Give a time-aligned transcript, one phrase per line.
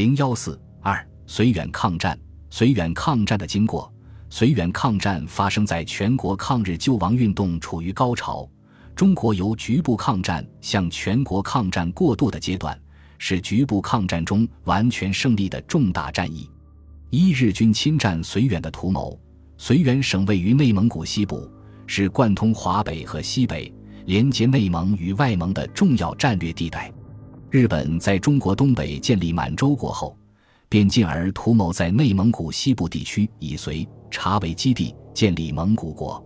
[0.00, 2.18] 零幺四二绥远抗战，
[2.50, 3.92] 绥远抗战的经过。
[4.30, 8.48] 绥远抗战发生在全国抗日救亡运动处于高潮，
[8.96, 12.80] 中国由局部抗战向全国抗战过渡的阶段，
[13.18, 16.48] 是局部抗战中完全胜利的重大战役。
[17.10, 19.20] 一日军侵占绥远的图谋，
[19.58, 21.46] 绥远省位于内蒙古西部，
[21.86, 23.70] 是贯通华北和西北、
[24.06, 26.90] 连接内蒙与外蒙的重要战略地带。
[27.50, 30.16] 日本在中国东北建立满洲国后，
[30.68, 33.86] 便进而图谋在内蒙古西部地区以绥。
[34.08, 36.24] 察为基地，建立蒙古国。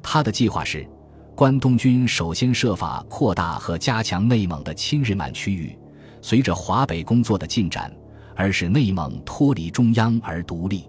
[0.00, 0.88] 他的计划是，
[1.34, 5.76] 关东军首先设法扩大和加强内蒙的亲日满区域，
[6.20, 7.92] 随着华北工作的进展，
[8.36, 10.88] 而使内蒙脱离中央而独立。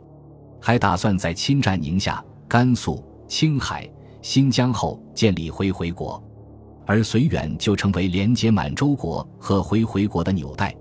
[0.59, 3.89] 还打算在侵占宁夏、甘肃、青海、
[4.21, 6.23] 新疆后建立回回国，
[6.91, 10.75] 而绥远就成为连接满洲国和回回国的纽带，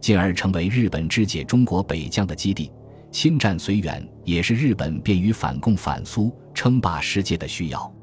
[0.00, 2.68] 进而成为日本肢解中国北疆的基地。
[3.12, 7.94] 侵占绥远也是日本便于反共反苏、称霸世界的需要。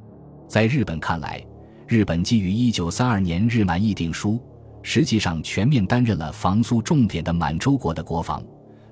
[0.48, 1.45] 在日本看来，
[1.86, 4.39] 日本基于1932年日满议定书，
[4.81, 8.42] 实际上全面担任了防苏重点的满洲国的国防。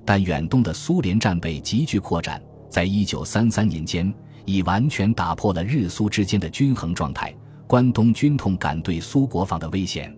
[0.04, 4.12] 但远东的苏联战备急剧扩展，在1933年间
[4.44, 7.34] 已完全打破了日苏之间的均衡状态。
[7.68, 10.16] 关东军痛感对苏国防的危险。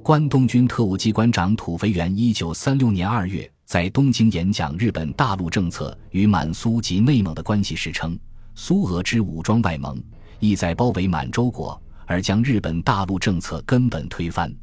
[0.00, 3.50] 关东军特务机关长土肥原1936年2月。
[3.64, 8.16] 在东京演讲日本大陆政策与满苏及内蒙的关系时称，
[8.54, 10.00] 苏俄之武装外蒙，
[10.38, 14.54] 意在包围满洲国，而将日本大陆政策根本推翻，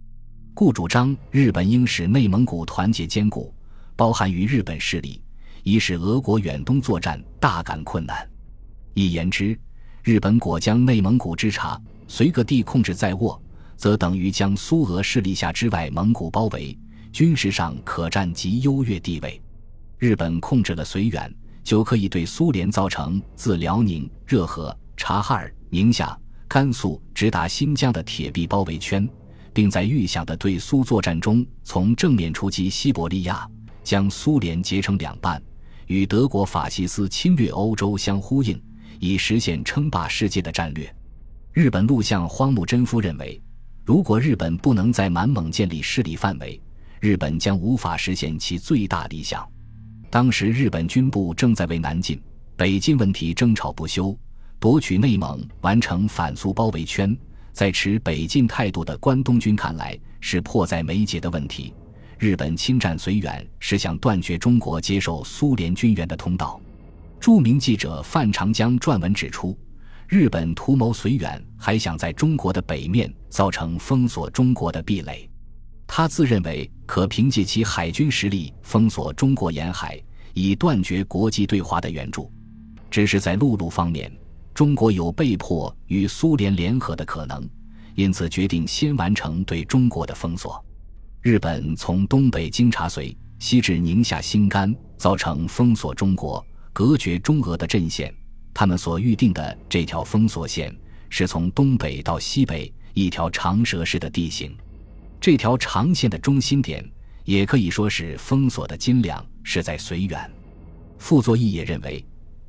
[0.53, 3.53] 故主张日本应使内蒙古团结坚固，
[3.97, 5.21] 包含于日本势力，
[5.63, 8.25] 以使俄国远东作战大感困难。
[8.93, 9.59] 一言之，
[10.03, 11.81] 日本果将内蒙古之察、
[12.11, 13.41] 绥各地控制在握，
[13.77, 16.77] 则等于将苏俄势力下之外蒙古包围。
[17.13, 19.41] 军事上可占极优越地位，
[19.97, 26.17] 日本控制了绥远，就可以对苏联造成自辽宁、热河、察哈尔、宁夏、
[26.49, 29.07] 甘肃直达新疆的铁壁包围圈，
[29.53, 33.49] 并在预想的对苏作战中，从正面出击西伯利亚，
[33.85, 35.41] 将苏联截成两半，
[35.87, 38.61] 与德国法西斯侵略欧洲相呼应，
[38.99, 40.93] 以实现称霸世界的战略。
[41.53, 43.41] 日本陆相荒木贞夫认为，
[43.83, 46.57] 如果日本不能在满蒙建立势力范围，
[47.01, 49.45] 日本将无法实现其最大理想。
[50.09, 52.21] 当时日本军部正在为南进、
[52.55, 54.17] 北进问题争吵不休，
[54.61, 57.15] 夺取内蒙、完成反苏包围圈。
[57.51, 61.73] 在持北进态度的关东军看来，是迫在眉睫的问题。
[62.17, 66.61] 日本侵占绥远，是想断绝中国接受苏联军援的通道。
[67.19, 69.57] 著名记者范长江撰文指出，
[70.11, 75.25] 日本图谋绥远，还想在中国的北面造成封锁中国的壁垒。
[75.87, 79.97] 他自认为可凭借其海军实力封锁中国沿海，
[80.33, 82.29] 以断绝国际对华的援助。
[82.89, 84.11] 只是在陆路方面，
[84.53, 87.49] 中国有被迫与苏联联合的可能，
[87.95, 90.61] 因此决定先完成对中国的封锁。
[91.21, 98.13] 日本从东北经察绥，西至宁夏新干，造成封锁中国、隔绝中俄的阵线。
[98.53, 100.75] 他们所预定的这条封锁线，
[101.09, 104.55] 是从东北到西北一条长蛇式的地形。
[105.19, 106.83] 这条长线的中心点，
[107.25, 110.31] 也可以说是封锁的斤两，是在绥远。
[110.97, 112.03] 傅作义也认为，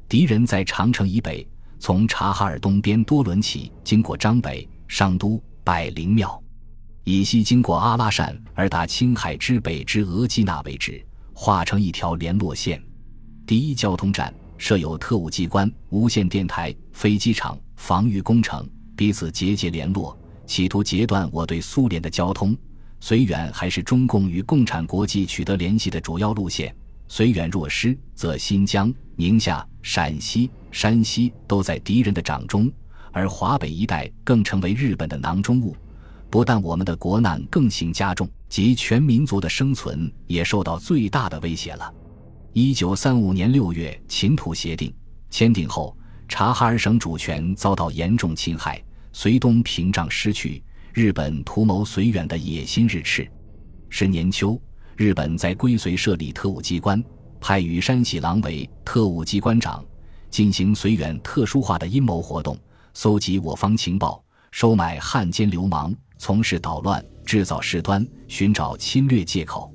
[0.08, 1.46] 敌人在长城以北，
[1.78, 6.42] 从察哈尔东边多伦起，经过张北、商都、百灵庙，
[7.04, 12.82] 以西经过阿拉善而达青海之北之额济纳为止，画成一条联络线。
[13.46, 18.64] 第一交通站设有特务机关、无线电台、飞机场、防御工程，
[18.94, 20.16] 彼此节节联络。
[20.46, 22.56] 企图截断我对苏联的交通，
[23.00, 26.72] 绥远还是中共与共产国际取得联系的主要路线。
[27.08, 32.70] 绥远若失，则新疆、宁夏、陕西、山西都在敌人的掌中，
[33.10, 35.76] 而华北一带更成为日本的囊中物。
[36.30, 41.92] 不但我们的国难更形加重，及全民族的生存也受到最大的威胁了。
[42.54, 44.92] 一九三五年六月，秦土协定
[45.30, 45.96] 签订后，
[46.28, 48.82] 察哈尔省主权遭到严重侵害。
[49.14, 50.62] 绥东屏障失去，
[50.92, 53.26] 日本图谋绥远的野心日炽。
[53.88, 54.60] 是年秋，
[54.96, 57.02] 日本在归绥设立特务机关，
[57.40, 59.82] 派羽山喜郎为特务机关长，
[60.28, 62.58] 进行绥远特殊化的阴谋活动，
[62.92, 69.72] 搜集我方情报，收买汉奸流氓，从事捣乱，制造事端，寻找侵略借口。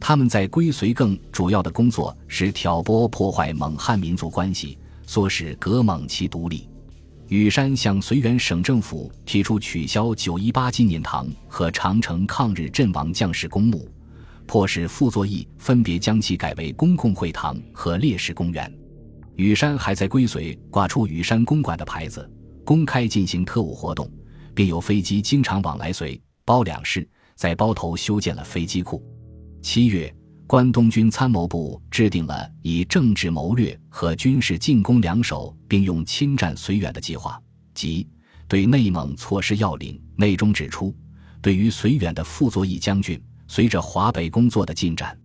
[0.00, 6.66] 他们在归绥更主要的工作是挑拨破坏蒙汉民族关系，唆使格蒙其独立。
[7.28, 13.88] 羽山向绥远省政府提出取消九一八纪念堂和长城抗日阵亡将士公墓，
[14.46, 18.72] 迫使傅作义分别将其改为公共会堂和烈士公园。
[19.36, 22.28] 羽山还在归绥挂出羽山公馆的牌子，
[22.64, 24.10] 公开进行特务活动，
[24.54, 29.00] 并有飞机经常往来绥包两市，在包头修建了飞机库。
[29.62, 30.12] 七月，
[30.46, 37.40] 关东军参谋部制定了以政治谋略和军事进攻两手并用侵占绥远的计划，
[37.74, 38.08] 即
[38.48, 40.00] 对内蒙措施要领。
[40.16, 40.94] 内中指出，
[41.42, 45.16] 对于绥远的傅作义将军，随着华北工作的进展，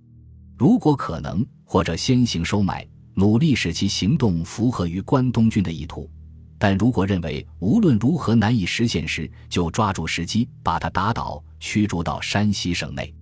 [0.57, 2.85] 如果可能，或者先行收买。
[3.17, 6.09] 努力使其行动符合于关东军的意图，
[6.57, 13.15] 但如果认为无论如何难以实现时，就抓住时机把他打倒，驱逐到山西省内。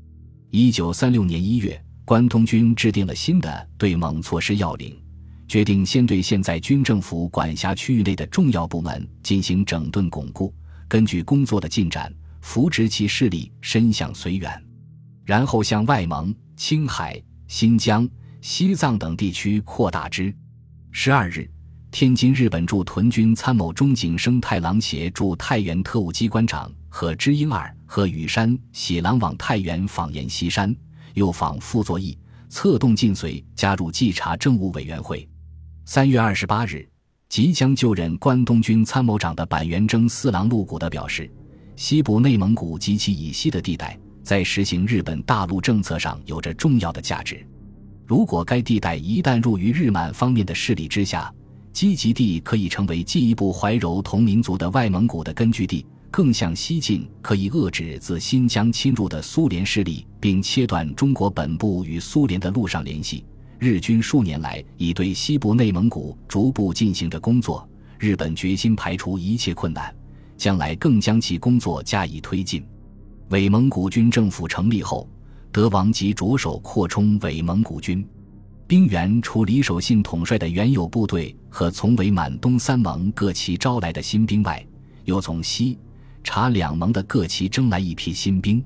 [0.56, 4.96] 一九三六年一月，关东军制定了新的对蒙措施要领，
[5.48, 10.54] 决定先对现在军政府管辖区域内的重要部门进行整顿巩固，
[10.88, 14.64] 根据工作的进展，扶植其势力伸向绥远，
[15.26, 18.08] 然后向外蒙、青海、新疆。
[18.40, 20.32] 西藏等地区扩大之。
[20.92, 21.50] 十二日，
[21.90, 30.75] 天津日本驻屯军参谋中井生太郎协助太原特务机关长和知英二和羽山喜郎往太原访阎锡山，
[31.13, 32.18] 又访傅作义，
[32.50, 35.30] 策动晋绥加入稽查政务委员会。
[35.86, 36.90] 三月二十八日，
[37.30, 41.31] 即将就任关东军参谋长的板垣征四郎陆古德表示，
[41.75, 47.45] 西部内蒙古及其以西的地带，在实行日本大陆政策上有着重要的价值。
[48.07, 51.31] 如果该地带一旦入于日满方面的势力之下，
[51.72, 63.25] 积极地可以成为进一步怀柔同民族的外蒙古的根据地；更向西进，可以遏制自新疆侵入的苏联势力，并切断中国本部与苏联的陆上联系。
[63.57, 67.68] 日军数年来已对西部内蒙古逐步进行着工作，
[67.98, 69.92] 日本决心排除一切困难，
[70.38, 72.63] 将来更将其工作加以推进。
[73.30, 75.09] 伪蒙古军政府成立后。
[75.51, 78.07] 德王即着手扩充伪蒙古军
[78.68, 84.63] 兵员，除李守信统帅的原有部队和从伪满东三盟各旗招来的新兵外，
[85.06, 85.77] 又从西
[86.24, 88.64] 察两盟的各旗征来一批新兵。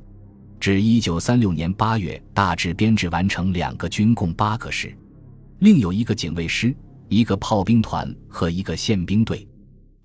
[0.59, 4.95] 至一九三六年八月，大致编制完成两个军，共八个师，
[5.59, 6.75] 另有一个警卫师、
[7.09, 9.48] 一个炮兵团和一个宪兵队，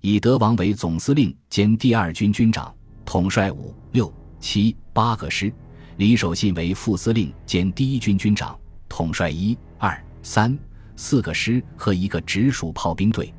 [0.01, 2.73] 以德王为总司令兼第二军军长，
[3.03, 5.51] 统帅五、六、七、八个师。
[5.97, 8.59] 李守信为副司令兼第一军军长，
[8.89, 10.57] 统帅一、二、三、
[10.95, 13.31] 四个师和一个直属炮兵队，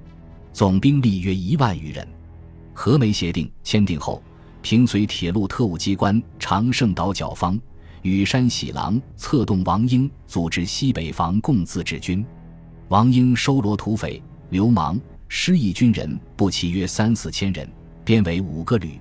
[0.52, 2.06] 总兵力约一万余人。
[2.74, 4.22] 和美协定签订后，
[4.60, 7.58] 平绥铁路特务机关长胜岛角方、
[8.02, 12.22] 羽山喜郎策动王英组织西北防共自治军。
[12.88, 17.66] 王英收罗土匪、流氓、失意军人，不齐约三四千人，
[18.04, 19.00] 编为五个旅。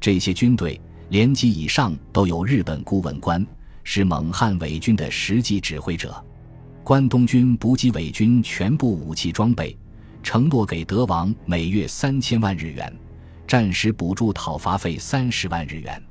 [0.00, 0.80] 这些军队。
[1.08, 3.46] 连级以上都有日本顾问官，
[3.84, 6.24] 是蒙汉伪军的实际指挥者。
[6.82, 9.76] 关东军补给伪军全部武器装备，
[10.22, 12.92] 承诺给德王每月三千万日元，
[13.46, 16.02] 战时补助讨伐费三十万日元。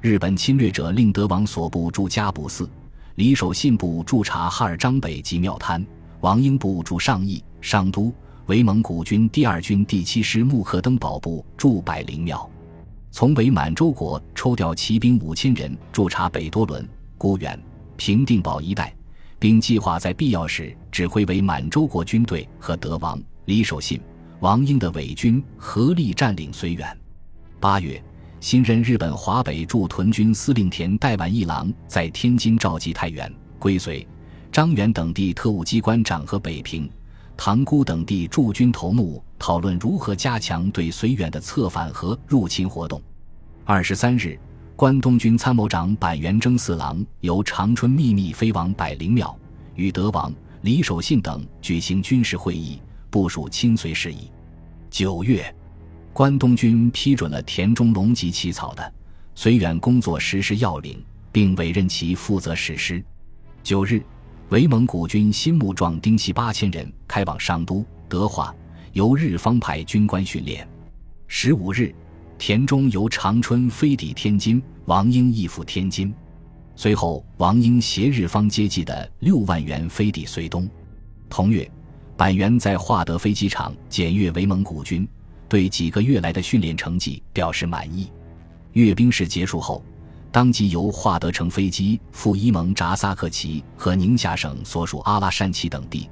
[0.00, 2.68] 日本侵略者令德王所部驻加补寺，
[3.16, 5.84] 李守信部驻察哈尔张北及庙滩，
[6.20, 8.12] 王英部驻上义、上都，
[8.46, 12.48] 伪蒙古军第二军第七师木克登堡部驻百灵庙。
[13.10, 16.86] 从伪满洲国抽调骑兵五千人驻察北多伦、
[17.16, 17.58] 孤远、
[17.96, 18.94] 平定堡一带，
[19.38, 24.00] 并计划在必要时指挥伪满洲国军队和德王李守信、
[24.40, 26.98] 王英的伪军合力占领绥远。
[27.60, 28.02] 八月，
[28.40, 34.04] 新任日本华北驻屯军司令田代万一郎在天津召集太原、归绥、
[34.50, 36.90] 张原等地特务机关长和北平。
[37.36, 43.00] 塘沽等地驻军头目讨论如何加强对绥远的策反和入侵活动。
[43.64, 44.36] 二十三日，
[44.74, 49.38] 关东军参谋长板垣征四郎由长春秘密飞往百灵庙，
[49.76, 52.80] 与德王李守信等举行军事会议，
[53.16, 54.30] 部署亲随事宜。
[54.90, 55.42] 九月，
[56.12, 58.92] 关东军批准了田中隆吉起草的
[59.34, 63.02] 绥远工作实施要领，并委任其负责实施。
[63.62, 64.02] 九日。
[64.50, 68.54] 伪蒙古军新木壮丁系八千人开往上都德化，
[68.92, 70.68] 由日方派军官训练。
[71.26, 71.92] 十五日，
[72.36, 76.14] 田中由长春飞抵天津，王英亦赴天津。
[76.76, 80.68] 随后，王英携日方接济的六万元飞抵绥东。
[81.28, 81.68] 同月，
[82.16, 85.06] 板垣在化德飞机场检阅伪蒙古军，
[85.48, 88.10] 对几个月来的训练成绩表示满意。
[88.72, 89.84] 阅兵式结束后。
[90.32, 96.10] 当即由华德乘飞机赴伊蒙扎萨克旗和宁夏省所属阿拉善旗等地，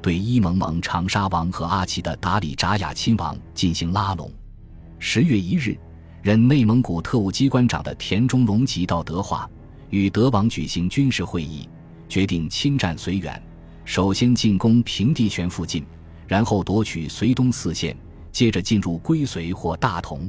[0.00, 4.32] 对伊蒙蒙长沙王和阿旗的达里扎雅亲王进行拉拢。
[4.98, 5.76] 十月一日，
[6.22, 9.46] 任内蒙古特务机关长的田中隆吉到德化，
[9.90, 11.68] 与德王举行军事会议，
[12.08, 13.42] 决定侵占绥远，
[13.86, 15.86] 首先进攻平地泉附近，
[16.26, 17.96] 然后夺取绥东四县，
[18.32, 20.28] 接着进入归绥或大同。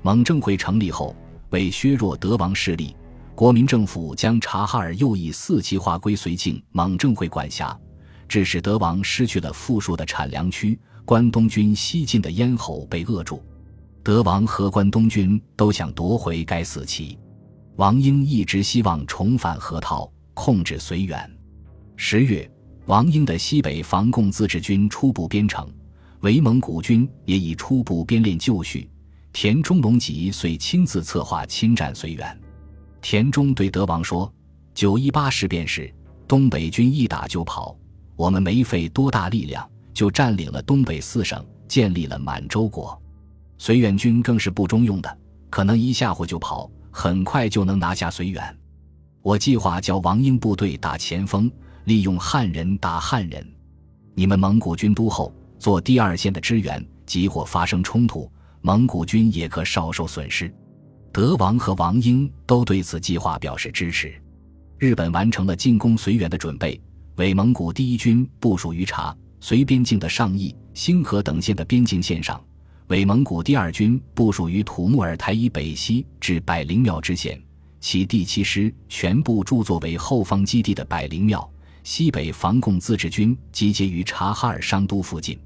[0.00, 1.14] 蒙政会成立后，
[1.50, 2.96] 为削弱德王势力，
[3.34, 7.78] 国民政府将察哈尔右翼四旗划归绥靖蒙政会管辖，
[8.26, 10.78] 致使德王失去了富庶的产粮区。
[11.04, 13.40] 关东军西进的咽喉被扼住，
[14.02, 17.16] 德王和关东军都想夺回该四旗。
[17.76, 21.30] 王英一直希望重返河套，控制绥远。
[21.94, 22.50] 十月，
[22.86, 25.68] 王英的西北防共自治军初步编成，
[26.20, 28.88] 伪蒙古军也已初步编练就绪。
[29.32, 32.40] 田中隆吉遂亲自策划侵占绥远。
[33.02, 34.32] 田中对德王说
[34.72, 35.92] ：“九一八事变时，
[36.28, 37.76] 东北军一打就跑，
[38.14, 43.00] 我们没费多大力量。”就占领了东北四省，建立了满洲国。
[43.58, 48.56] 绥远军更是不中用的，可能一下火就跑，很快就能拿下绥远。
[49.22, 51.50] 我计划叫王英部队打前锋，
[51.86, 53.46] 利用汉人打汉人。
[54.12, 58.28] 你们蒙古军都后做第二线的支援，即或发生冲突，
[58.60, 60.52] 蒙古军也可少受损失。
[61.12, 64.12] 德王和王英都对此计划表示支持。
[64.78, 66.80] 日本完成了进攻绥远的准备，
[67.16, 69.16] 伪蒙古第一军部署于察。
[69.40, 72.42] 绥边境的上义、兴河等县的边境线上，
[72.88, 77.40] 伪蒙古第二军部署于土木尔台以北西至百灵庙之线，
[77.78, 81.48] 其第七师全部驻作为后方基地的百灵庙。
[81.86, 85.38] 西北防共自治军集结于察哈尔商都附近。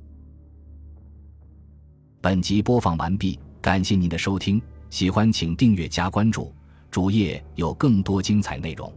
[2.19, 6.51] 本集播放完毕，感谢您的收听，喜欢请订阅加关注，
[6.91, 8.91] 主页有更多精彩内容。